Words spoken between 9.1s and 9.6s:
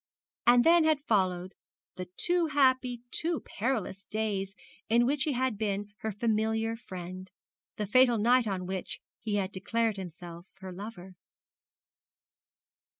he had